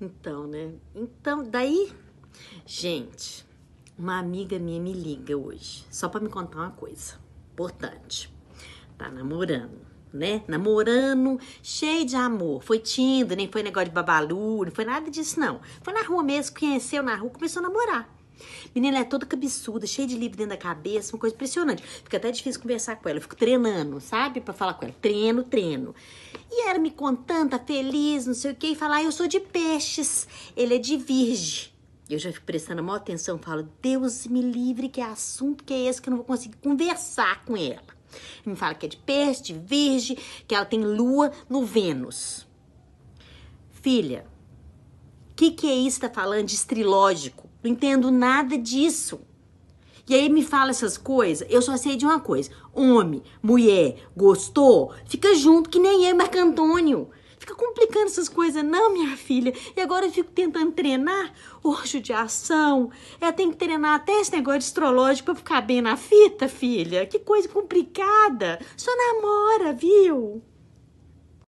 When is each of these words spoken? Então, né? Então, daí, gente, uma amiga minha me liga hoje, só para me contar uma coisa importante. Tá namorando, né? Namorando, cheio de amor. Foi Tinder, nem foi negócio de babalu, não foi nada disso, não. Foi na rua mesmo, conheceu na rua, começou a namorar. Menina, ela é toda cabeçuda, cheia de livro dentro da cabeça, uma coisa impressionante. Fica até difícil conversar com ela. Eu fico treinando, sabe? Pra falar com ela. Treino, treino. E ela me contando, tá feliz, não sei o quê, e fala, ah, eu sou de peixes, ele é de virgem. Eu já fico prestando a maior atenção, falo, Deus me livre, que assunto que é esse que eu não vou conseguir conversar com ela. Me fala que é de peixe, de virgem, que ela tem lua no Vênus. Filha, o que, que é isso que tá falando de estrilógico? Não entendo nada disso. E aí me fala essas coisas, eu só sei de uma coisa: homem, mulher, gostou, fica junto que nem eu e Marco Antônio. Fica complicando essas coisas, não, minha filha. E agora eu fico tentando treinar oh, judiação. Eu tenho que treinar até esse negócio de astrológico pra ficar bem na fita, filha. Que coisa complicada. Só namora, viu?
Então, 0.00 0.46
né? 0.46 0.72
Então, 0.94 1.42
daí, 1.42 1.90
gente, 2.66 3.46
uma 3.98 4.18
amiga 4.18 4.58
minha 4.58 4.78
me 4.78 4.92
liga 4.92 5.36
hoje, 5.36 5.86
só 5.90 6.08
para 6.08 6.20
me 6.20 6.28
contar 6.28 6.58
uma 6.58 6.70
coisa 6.70 7.14
importante. 7.52 8.30
Tá 8.98 9.10
namorando, 9.10 9.80
né? 10.12 10.42
Namorando, 10.46 11.40
cheio 11.62 12.04
de 12.04 12.14
amor. 12.14 12.62
Foi 12.62 12.78
Tinder, 12.78 13.36
nem 13.36 13.50
foi 13.50 13.62
negócio 13.62 13.88
de 13.88 13.94
babalu, 13.94 14.66
não 14.66 14.70
foi 14.70 14.84
nada 14.84 15.10
disso, 15.10 15.40
não. 15.40 15.60
Foi 15.82 15.94
na 15.94 16.02
rua 16.02 16.22
mesmo, 16.22 16.58
conheceu 16.58 17.02
na 17.02 17.14
rua, 17.16 17.30
começou 17.30 17.60
a 17.60 17.68
namorar. 17.68 18.16
Menina, 18.74 18.98
ela 18.98 19.06
é 19.06 19.08
toda 19.08 19.24
cabeçuda, 19.24 19.86
cheia 19.86 20.06
de 20.06 20.16
livro 20.16 20.36
dentro 20.36 20.50
da 20.50 20.56
cabeça, 20.58 21.14
uma 21.14 21.20
coisa 21.20 21.34
impressionante. 21.34 21.82
Fica 21.82 22.18
até 22.18 22.30
difícil 22.30 22.60
conversar 22.60 22.96
com 22.96 23.08
ela. 23.08 23.16
Eu 23.18 23.22
fico 23.22 23.34
treinando, 23.34 23.98
sabe? 24.00 24.42
Pra 24.42 24.52
falar 24.52 24.74
com 24.74 24.84
ela. 24.84 24.94
Treino, 25.00 25.42
treino. 25.42 25.94
E 26.58 26.68
ela 26.68 26.78
me 26.78 26.90
contando, 26.90 27.50
tá 27.50 27.58
feliz, 27.58 28.26
não 28.26 28.32
sei 28.32 28.52
o 28.52 28.54
quê, 28.54 28.68
e 28.68 28.74
fala, 28.74 28.96
ah, 28.96 29.02
eu 29.02 29.12
sou 29.12 29.28
de 29.28 29.38
peixes, 29.38 30.26
ele 30.56 30.76
é 30.76 30.78
de 30.78 30.96
virgem. 30.96 31.68
Eu 32.08 32.18
já 32.18 32.32
fico 32.32 32.46
prestando 32.46 32.80
a 32.80 32.82
maior 32.82 32.96
atenção, 32.96 33.38
falo, 33.38 33.68
Deus 33.82 34.26
me 34.26 34.40
livre, 34.40 34.88
que 34.88 35.02
assunto 35.02 35.62
que 35.62 35.74
é 35.74 35.84
esse 35.84 36.00
que 36.00 36.08
eu 36.08 36.12
não 36.12 36.16
vou 36.16 36.24
conseguir 36.24 36.56
conversar 36.56 37.44
com 37.44 37.54
ela. 37.58 37.94
Me 38.46 38.56
fala 38.56 38.74
que 38.74 38.86
é 38.86 38.88
de 38.88 38.96
peixe, 38.96 39.42
de 39.42 39.52
virgem, 39.52 40.16
que 40.48 40.54
ela 40.54 40.64
tem 40.64 40.82
lua 40.82 41.30
no 41.46 41.62
Vênus. 41.62 42.46
Filha, 43.70 44.26
o 45.32 45.34
que, 45.34 45.50
que 45.50 45.66
é 45.66 45.74
isso 45.74 46.00
que 46.00 46.08
tá 46.08 46.14
falando 46.14 46.46
de 46.46 46.54
estrilógico? 46.54 47.50
Não 47.62 47.70
entendo 47.70 48.10
nada 48.10 48.56
disso. 48.56 49.20
E 50.08 50.14
aí 50.14 50.28
me 50.28 50.44
fala 50.44 50.70
essas 50.70 50.96
coisas, 50.96 51.46
eu 51.50 51.60
só 51.60 51.76
sei 51.76 51.96
de 51.96 52.04
uma 52.04 52.20
coisa: 52.20 52.50
homem, 52.72 53.22
mulher, 53.42 53.96
gostou, 54.16 54.92
fica 55.06 55.34
junto 55.34 55.68
que 55.68 55.80
nem 55.80 56.04
eu 56.04 56.10
e 56.10 56.14
Marco 56.14 56.38
Antônio. 56.38 57.10
Fica 57.38 57.54
complicando 57.54 58.06
essas 58.06 58.28
coisas, 58.28 58.64
não, 58.64 58.92
minha 58.92 59.16
filha. 59.16 59.52
E 59.76 59.80
agora 59.80 60.06
eu 60.06 60.10
fico 60.10 60.30
tentando 60.32 60.72
treinar 60.72 61.32
oh, 61.62 61.76
judiação. 61.84 62.90
Eu 63.20 63.32
tenho 63.32 63.50
que 63.50 63.56
treinar 63.56 63.94
até 63.94 64.20
esse 64.20 64.32
negócio 64.32 64.60
de 64.60 64.66
astrológico 64.66 65.26
pra 65.26 65.34
ficar 65.34 65.60
bem 65.60 65.80
na 65.80 65.96
fita, 65.96 66.48
filha. 66.48 67.06
Que 67.06 67.20
coisa 67.20 67.48
complicada. 67.48 68.58
Só 68.76 68.90
namora, 68.96 69.72
viu? 69.72 70.42